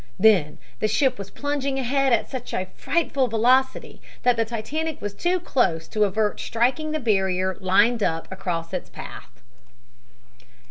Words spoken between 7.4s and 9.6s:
lined up across its path.